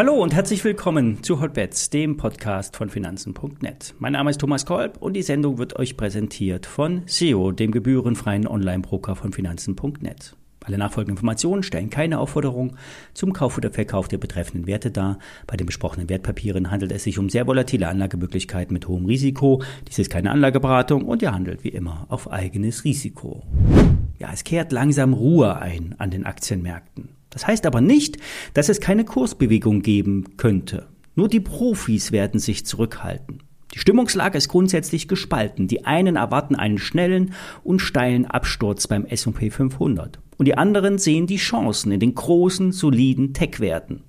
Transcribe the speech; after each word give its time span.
Hallo 0.00 0.14
und 0.14 0.32
herzlich 0.32 0.64
willkommen 0.64 1.22
zu 1.22 1.42
Hotbets, 1.42 1.90
dem 1.90 2.16
Podcast 2.16 2.74
von 2.74 2.88
Finanzen.net. 2.88 3.94
Mein 3.98 4.14
Name 4.14 4.30
ist 4.30 4.40
Thomas 4.40 4.64
Kolb 4.64 4.96
und 4.96 5.12
die 5.12 5.20
Sendung 5.20 5.58
wird 5.58 5.78
euch 5.78 5.98
präsentiert 5.98 6.64
von 6.64 7.02
SEO, 7.04 7.52
dem 7.52 7.70
gebührenfreien 7.70 8.46
Online-Broker 8.46 9.14
von 9.14 9.34
Finanzen.net. 9.34 10.36
Alle 10.64 10.76
nachfolgenden 10.76 11.16
Informationen 11.16 11.62
stellen 11.62 11.88
keine 11.88 12.18
Aufforderung 12.18 12.76
zum 13.14 13.32
Kauf 13.32 13.56
oder 13.56 13.70
Verkauf 13.70 14.08
der 14.08 14.18
betreffenden 14.18 14.66
Werte 14.66 14.90
dar. 14.90 15.18
Bei 15.46 15.56
den 15.56 15.66
besprochenen 15.66 16.10
Wertpapieren 16.10 16.70
handelt 16.70 16.92
es 16.92 17.04
sich 17.04 17.18
um 17.18 17.30
sehr 17.30 17.46
volatile 17.46 17.88
Anlagemöglichkeiten 17.88 18.74
mit 18.74 18.86
hohem 18.86 19.06
Risiko. 19.06 19.62
Dies 19.88 19.98
ist 19.98 20.10
keine 20.10 20.30
Anlageberatung 20.30 21.06
und 21.06 21.22
ihr 21.22 21.32
handelt 21.32 21.64
wie 21.64 21.70
immer 21.70 22.04
auf 22.10 22.30
eigenes 22.30 22.84
Risiko. 22.84 23.42
Ja, 24.18 24.30
es 24.34 24.44
kehrt 24.44 24.70
langsam 24.70 25.14
Ruhe 25.14 25.56
ein 25.56 25.94
an 25.96 26.10
den 26.10 26.26
Aktienmärkten. 26.26 27.08
Das 27.30 27.46
heißt 27.46 27.64
aber 27.64 27.80
nicht, 27.80 28.18
dass 28.52 28.68
es 28.68 28.80
keine 28.80 29.06
Kursbewegung 29.06 29.80
geben 29.80 30.36
könnte. 30.36 30.88
Nur 31.14 31.28
die 31.28 31.40
Profis 31.40 32.12
werden 32.12 32.38
sich 32.38 32.66
zurückhalten. 32.66 33.42
Die 33.72 33.78
Stimmungslage 33.78 34.36
ist 34.36 34.48
grundsätzlich 34.48 35.08
gespalten. 35.08 35.68
Die 35.68 35.86
einen 35.86 36.16
erwarten 36.16 36.54
einen 36.54 36.78
schnellen 36.78 37.32
und 37.62 37.78
steilen 37.78 38.26
Absturz 38.26 38.88
beim 38.88 39.06
S&P 39.06 39.50
500 39.50 40.18
und 40.40 40.46
die 40.46 40.56
anderen 40.56 40.96
sehen 40.96 41.26
die 41.26 41.36
Chancen 41.36 41.92
in 41.92 42.00
den 42.00 42.14
großen, 42.14 42.72
soliden 42.72 43.34
Tech-Werten. 43.34 44.04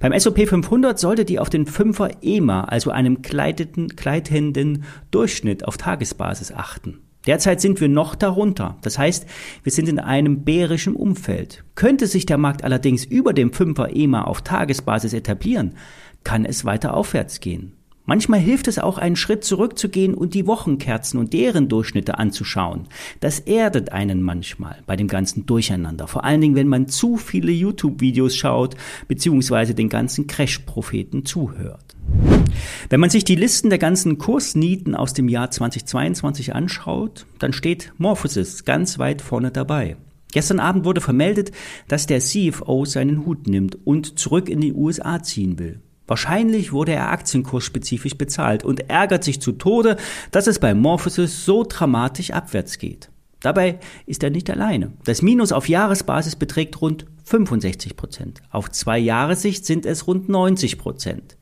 Beim 0.00 0.10
S&P 0.10 0.46
500 0.46 0.98
sollte 0.98 1.24
die 1.24 1.38
auf 1.38 1.48
den 1.48 1.64
5er 1.64 2.16
EMA, 2.22 2.64
also 2.64 2.90
einem 2.90 3.22
gleitenden 3.22 4.82
Durchschnitt 5.12 5.64
auf 5.64 5.76
Tagesbasis 5.76 6.50
achten. 6.50 7.02
Derzeit 7.28 7.60
sind 7.60 7.80
wir 7.80 7.88
noch 7.88 8.16
darunter. 8.16 8.78
Das 8.82 8.98
heißt, 8.98 9.26
wir 9.62 9.70
sind 9.70 9.88
in 9.88 10.00
einem 10.00 10.42
bärischen 10.42 10.96
Umfeld. 10.96 11.62
Könnte 11.76 12.08
sich 12.08 12.26
der 12.26 12.36
Markt 12.36 12.64
allerdings 12.64 13.04
über 13.04 13.32
dem 13.32 13.52
5er 13.52 13.94
EMA 13.94 14.24
auf 14.24 14.42
Tagesbasis 14.42 15.12
etablieren, 15.12 15.76
kann 16.24 16.44
es 16.44 16.64
weiter 16.64 16.94
aufwärts 16.94 17.38
gehen. 17.38 17.74
Manchmal 18.06 18.40
hilft 18.40 18.68
es 18.68 18.78
auch, 18.78 18.98
einen 18.98 19.16
Schritt 19.16 19.44
zurückzugehen 19.44 20.12
und 20.12 20.34
die 20.34 20.46
Wochenkerzen 20.46 21.18
und 21.18 21.32
deren 21.32 21.68
Durchschnitte 21.68 22.18
anzuschauen. 22.18 22.86
Das 23.20 23.40
erdet 23.40 23.92
einen 23.92 24.22
manchmal 24.22 24.82
bei 24.84 24.94
dem 24.94 25.08
ganzen 25.08 25.46
Durcheinander. 25.46 26.06
Vor 26.06 26.22
allen 26.22 26.42
Dingen, 26.42 26.54
wenn 26.54 26.68
man 26.68 26.88
zu 26.88 27.16
viele 27.16 27.50
YouTube-Videos 27.50 28.36
schaut, 28.36 28.76
beziehungsweise 29.08 29.74
den 29.74 29.88
ganzen 29.88 30.26
Crash-Propheten 30.26 31.24
zuhört. 31.24 31.96
Wenn 32.90 33.00
man 33.00 33.08
sich 33.08 33.24
die 33.24 33.36
Listen 33.36 33.70
der 33.70 33.78
ganzen 33.78 34.18
Kursnieten 34.18 34.94
aus 34.94 35.14
dem 35.14 35.28
Jahr 35.28 35.50
2022 35.50 36.54
anschaut, 36.54 37.24
dann 37.38 37.54
steht 37.54 37.94
Morphosis 37.96 38.66
ganz 38.66 38.98
weit 38.98 39.22
vorne 39.22 39.50
dabei. 39.50 39.96
Gestern 40.32 40.60
Abend 40.60 40.84
wurde 40.84 41.00
vermeldet, 41.00 41.52
dass 41.88 42.06
der 42.06 42.20
CFO 42.20 42.84
seinen 42.84 43.24
Hut 43.24 43.46
nimmt 43.46 43.78
und 43.86 44.18
zurück 44.18 44.48
in 44.48 44.60
die 44.60 44.74
USA 44.74 45.22
ziehen 45.22 45.58
will. 45.58 45.80
Wahrscheinlich 46.06 46.72
wurde 46.72 46.92
er 46.92 47.10
aktienkursspezifisch 47.10 48.16
bezahlt 48.16 48.64
und 48.64 48.90
ärgert 48.90 49.24
sich 49.24 49.40
zu 49.40 49.52
Tode, 49.52 49.96
dass 50.30 50.46
es 50.46 50.58
bei 50.58 50.74
Morphosis 50.74 51.44
so 51.44 51.64
dramatisch 51.66 52.30
abwärts 52.30 52.78
geht. 52.78 53.10
Dabei 53.40 53.78
ist 54.06 54.22
er 54.22 54.30
nicht 54.30 54.50
alleine. 54.50 54.92
Das 55.04 55.20
Minus 55.20 55.52
auf 55.52 55.68
Jahresbasis 55.68 56.36
beträgt 56.36 56.80
rund 56.80 57.06
65 57.24 57.96
Prozent. 57.96 58.42
Auf 58.50 58.70
zwei 58.70 58.98
Jahressicht 58.98 59.66
sind 59.66 59.86
es 59.86 60.06
rund 60.06 60.28
90 60.28 60.78
Prozent. 60.78 61.36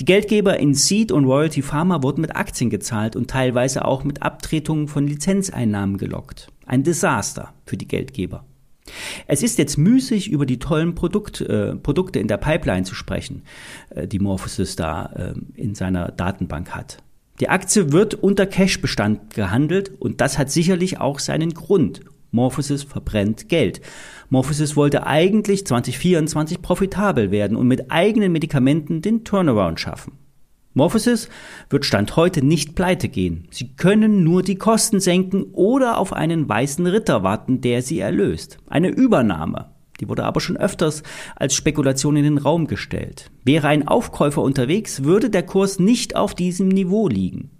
Die 0.00 0.04
Geldgeber 0.04 0.58
in 0.58 0.74
Seed 0.74 1.12
und 1.12 1.26
Royalty 1.26 1.62
Pharma 1.62 2.02
wurden 2.02 2.22
mit 2.22 2.34
Aktien 2.34 2.70
gezahlt 2.70 3.16
und 3.16 3.30
teilweise 3.30 3.84
auch 3.84 4.02
mit 4.02 4.22
Abtretungen 4.22 4.88
von 4.88 5.06
Lizenzeinnahmen 5.06 5.98
gelockt. 5.98 6.48
Ein 6.66 6.84
Desaster 6.84 7.52
für 7.66 7.76
die 7.76 7.88
Geldgeber. 7.88 8.44
Es 9.26 9.42
ist 9.42 9.58
jetzt 9.58 9.78
müßig, 9.78 10.30
über 10.30 10.46
die 10.46 10.58
tollen 10.58 10.94
Produkt, 10.94 11.40
äh, 11.40 11.76
Produkte 11.76 12.18
in 12.18 12.28
der 12.28 12.36
Pipeline 12.36 12.84
zu 12.84 12.94
sprechen, 12.94 13.42
äh, 13.90 14.06
die 14.06 14.18
Morphosis 14.18 14.76
da 14.76 15.06
äh, 15.06 15.34
in 15.54 15.74
seiner 15.74 16.12
Datenbank 16.12 16.70
hat. 16.70 16.98
Die 17.40 17.48
Aktie 17.48 17.92
wird 17.92 18.14
unter 18.14 18.46
Cashbestand 18.46 19.34
gehandelt 19.34 19.92
und 20.00 20.20
das 20.20 20.38
hat 20.38 20.50
sicherlich 20.50 20.98
auch 20.98 21.20
seinen 21.20 21.54
Grund. 21.54 22.00
Morphosis 22.30 22.82
verbrennt 22.82 23.48
Geld. 23.48 23.80
Morphosis 24.28 24.76
wollte 24.76 25.06
eigentlich 25.06 25.66
2024 25.66 26.60
profitabel 26.60 27.30
werden 27.30 27.56
und 27.56 27.68
mit 27.68 27.90
eigenen 27.90 28.32
Medikamenten 28.32 29.00
den 29.00 29.24
Turnaround 29.24 29.80
schaffen. 29.80 30.17
Morphosis 30.78 31.28
wird 31.70 31.84
Stand 31.84 32.14
heute 32.14 32.42
nicht 32.42 32.76
pleite 32.76 33.08
gehen. 33.08 33.48
Sie 33.50 33.74
können 33.74 34.22
nur 34.22 34.44
die 34.44 34.54
Kosten 34.54 35.00
senken 35.00 35.42
oder 35.52 35.98
auf 35.98 36.12
einen 36.12 36.48
weißen 36.48 36.86
Ritter 36.86 37.24
warten, 37.24 37.60
der 37.60 37.82
sie 37.82 37.98
erlöst. 37.98 38.58
Eine 38.68 38.88
Übernahme. 38.88 39.72
Die 39.98 40.08
wurde 40.08 40.22
aber 40.22 40.40
schon 40.40 40.56
öfters 40.56 41.02
als 41.34 41.54
Spekulation 41.54 42.16
in 42.16 42.22
den 42.22 42.38
Raum 42.38 42.68
gestellt. 42.68 43.32
Wäre 43.44 43.66
ein 43.66 43.88
Aufkäufer 43.88 44.40
unterwegs, 44.40 45.02
würde 45.02 45.30
der 45.30 45.42
Kurs 45.42 45.80
nicht 45.80 46.14
auf 46.14 46.36
diesem 46.36 46.68
Niveau 46.68 47.08
liegen. 47.08 47.50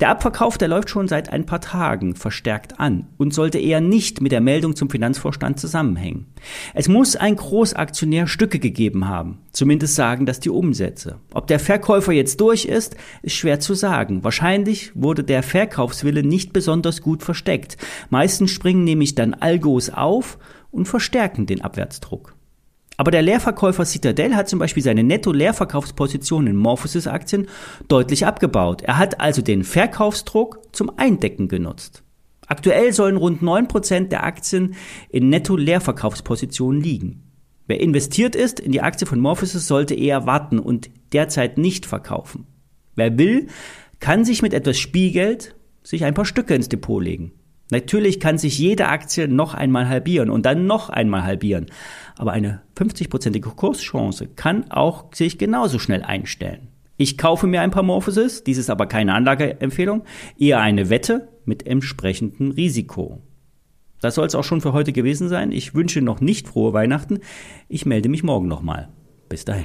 Der 0.00 0.08
Abverkauf, 0.08 0.58
der 0.58 0.68
läuft 0.68 0.90
schon 0.90 1.08
seit 1.08 1.32
ein 1.32 1.46
paar 1.46 1.60
Tagen 1.60 2.14
verstärkt 2.14 2.80
an 2.80 3.06
und 3.18 3.34
sollte 3.34 3.58
eher 3.58 3.80
nicht 3.80 4.20
mit 4.20 4.32
der 4.32 4.40
Meldung 4.40 4.76
zum 4.76 4.90
Finanzvorstand 4.90 5.60
zusammenhängen. 5.60 6.26
Es 6.74 6.88
muss 6.88 7.16
ein 7.16 7.36
Großaktionär 7.36 8.26
Stücke 8.26 8.58
gegeben 8.58 9.08
haben. 9.08 9.38
Zumindest 9.52 9.94
sagen 9.94 10.26
das 10.26 10.40
die 10.40 10.50
Umsätze. 10.50 11.16
Ob 11.32 11.46
der 11.46 11.58
Verkäufer 11.58 12.12
jetzt 12.12 12.40
durch 12.40 12.64
ist, 12.64 12.96
ist 13.22 13.36
schwer 13.36 13.60
zu 13.60 13.74
sagen. 13.74 14.24
Wahrscheinlich 14.24 14.92
wurde 14.94 15.24
der 15.24 15.42
Verkaufswille 15.42 16.22
nicht 16.22 16.52
besonders 16.52 17.02
gut 17.02 17.22
versteckt. 17.22 17.76
Meistens 18.10 18.50
springen 18.50 18.84
nämlich 18.84 19.14
dann 19.14 19.34
Algos 19.34 19.90
auf 19.90 20.38
und 20.70 20.86
verstärken 20.86 21.46
den 21.46 21.60
Abwärtsdruck. 21.60 22.34
Aber 23.02 23.10
der 23.10 23.22
Leerverkäufer 23.22 23.84
Citadel 23.84 24.36
hat 24.36 24.48
zum 24.48 24.60
Beispiel 24.60 24.80
seine 24.80 25.02
Netto-Leerverkaufsposition 25.02 26.46
in 26.46 26.54
Morphosis-Aktien 26.54 27.48
deutlich 27.88 28.26
abgebaut. 28.26 28.82
Er 28.82 28.96
hat 28.96 29.20
also 29.20 29.42
den 29.42 29.64
Verkaufsdruck 29.64 30.60
zum 30.70 30.88
Eindecken 30.98 31.48
genutzt. 31.48 32.04
Aktuell 32.46 32.92
sollen 32.92 33.16
rund 33.16 33.42
9% 33.42 34.06
der 34.06 34.22
Aktien 34.22 34.76
in 35.08 35.30
Netto-Leerverkaufspositionen 35.30 36.80
liegen. 36.80 37.24
Wer 37.66 37.80
investiert 37.80 38.36
ist 38.36 38.60
in 38.60 38.70
die 38.70 38.82
Aktie 38.82 39.08
von 39.08 39.18
Morphosis, 39.18 39.66
sollte 39.66 39.96
eher 39.96 40.26
warten 40.26 40.60
und 40.60 40.88
derzeit 41.12 41.58
nicht 41.58 41.86
verkaufen. 41.86 42.46
Wer 42.94 43.18
will, 43.18 43.48
kann 43.98 44.24
sich 44.24 44.42
mit 44.42 44.54
etwas 44.54 44.78
Spielgeld 44.78 45.56
sich 45.82 46.04
ein 46.04 46.14
paar 46.14 46.24
Stücke 46.24 46.54
ins 46.54 46.68
Depot 46.68 47.02
legen. 47.02 47.32
Natürlich 47.72 48.20
kann 48.20 48.36
sich 48.36 48.58
jede 48.58 48.88
Aktie 48.88 49.28
noch 49.28 49.54
einmal 49.54 49.88
halbieren 49.88 50.28
und 50.28 50.44
dann 50.44 50.66
noch 50.66 50.90
einmal 50.90 51.22
halbieren. 51.22 51.70
Aber 52.18 52.32
eine 52.32 52.60
50-prozentige 52.76 53.48
Kurschance 53.54 54.26
kann 54.26 54.70
auch 54.70 55.06
sich 55.14 55.38
genauso 55.38 55.78
schnell 55.78 56.02
einstellen. 56.02 56.68
Ich 56.98 57.16
kaufe 57.16 57.46
mir 57.46 57.62
ein 57.62 57.70
paar 57.70 57.82
Morphosis, 57.82 58.44
dies 58.44 58.58
ist 58.58 58.68
aber 58.68 58.84
keine 58.84 59.14
Anlageempfehlung, 59.14 60.02
eher 60.38 60.60
eine 60.60 60.90
Wette 60.90 61.28
mit 61.46 61.66
entsprechendem 61.66 62.50
Risiko. 62.50 63.22
Das 64.02 64.16
soll 64.16 64.26
es 64.26 64.34
auch 64.34 64.44
schon 64.44 64.60
für 64.60 64.74
heute 64.74 64.92
gewesen 64.92 65.30
sein. 65.30 65.50
Ich 65.50 65.74
wünsche 65.74 66.02
noch 66.02 66.20
nicht 66.20 66.48
frohe 66.48 66.74
Weihnachten. 66.74 67.20
Ich 67.70 67.86
melde 67.86 68.10
mich 68.10 68.22
morgen 68.22 68.48
nochmal. 68.48 68.90
Bis 69.30 69.46
dahin. 69.46 69.64